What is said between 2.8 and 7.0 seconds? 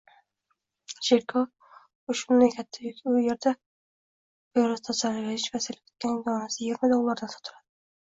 uyki, u erda perotozalagich va salfetkaning donasi yigirma